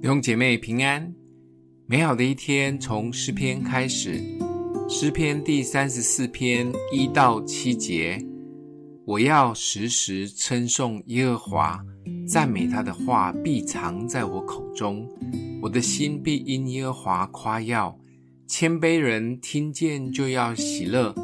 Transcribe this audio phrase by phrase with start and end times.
[0.00, 1.14] 弟兄姐妹平安，
[1.84, 4.18] 美好的一天从诗篇开始。
[4.88, 8.18] 诗篇第三十四篇一到七节，
[9.04, 11.84] 我要时时称颂耶和华，
[12.26, 15.06] 赞美他的话必藏在我口中，
[15.60, 17.94] 我的心必因耶和华夸耀。
[18.46, 21.14] 谦卑人听见就要喜乐。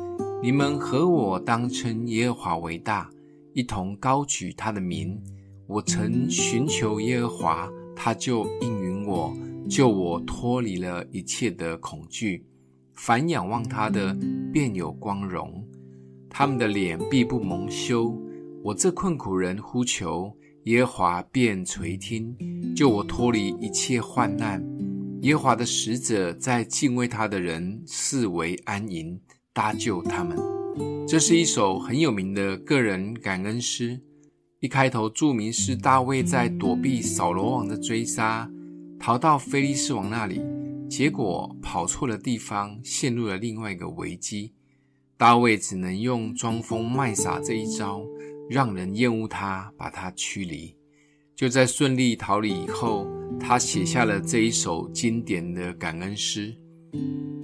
[0.42, 3.08] 你们和我当称耶和华为大，
[3.54, 5.18] 一同高举他的名。
[5.66, 7.70] 我曾寻求耶和华，
[8.06, 9.36] 他就应允我，
[9.68, 12.46] 救我脱离了一切的恐惧。
[12.94, 14.16] 凡仰望他的，
[14.52, 15.66] 便有光荣，
[16.30, 18.16] 他们的脸必不蒙羞。
[18.62, 20.32] 我这困苦人呼求
[20.66, 22.32] 耶和华，便垂听，
[22.76, 24.64] 救我脱离一切患难。
[25.22, 29.20] 耶和华的使者在敬畏他的人四围安营，
[29.52, 30.38] 搭救他们。
[31.08, 34.00] 这是一首很有名的个人感恩诗。
[34.66, 38.50] 一开头，注明是大卫在躲避扫罗王的追杀，
[38.98, 40.40] 逃到非利士王那里，
[40.90, 44.54] 结果跑错了地方，陷入了另外一个危机。
[45.16, 48.02] 大卫只能用装疯卖傻这一招，
[48.50, 50.74] 让人厌恶他，把他驱离。
[51.36, 53.06] 就在顺利逃离以后，
[53.38, 56.52] 他写下了这一首经典的感恩诗。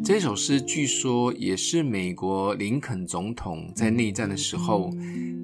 [0.02, 4.90] 这首诗据说也是美国林肯总统在内战的时候，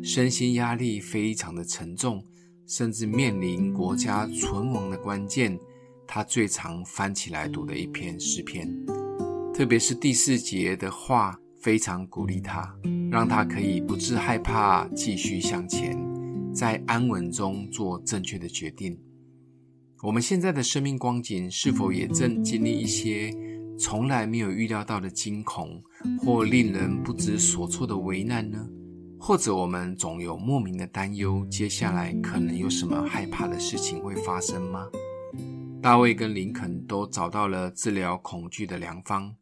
[0.02, 2.24] 身心压力非常的沉重，
[2.66, 5.58] 甚至面临国家存亡的关键，
[6.06, 8.68] 他最常翻起来读的一篇诗篇。
[9.52, 12.72] 特别是第四节的话，非常鼓励他，
[13.10, 15.98] 让他可以不致害怕，继续向前，
[16.54, 18.96] 在安稳中做正确的决定。
[20.02, 23.34] 我们现在的生命光景，是否也正经历一些
[23.76, 25.82] 从来没有预料到的惊恐，
[26.20, 28.64] 或令人不知所措的危难呢？
[29.20, 34.86] 或者我们总有莫名的担忧，接下来可能有什么害怕的事情会发生吗？
[35.82, 39.34] 大卫跟林肯都找到了治疗恐惧的良方，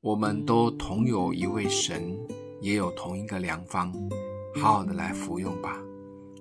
[0.00, 2.16] 我们都同有一位神，
[2.60, 3.92] 也有同一个良方，
[4.54, 5.76] 好好的来服用吧。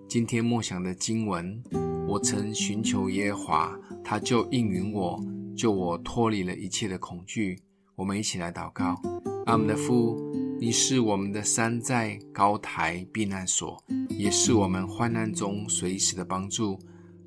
[0.08, 1.62] 今天默想的经文，
[2.08, 5.20] 我曾寻求耶和华，他就应允我，
[5.56, 7.62] 救我脱离了一切的恐惧。
[7.96, 9.00] 我们一起来祷告。
[9.46, 10.18] 阿们的父，
[10.62, 16.78] 你是我们的山寨、高台、避难所，也是我们患难中随时的帮助。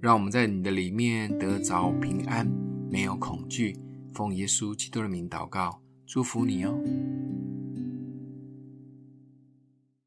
[0.00, 2.46] 让我们在你的里面得着平安，
[2.90, 3.74] 没有恐惧。
[4.12, 6.78] 奉耶稣基督的名祷告，祝福你哦。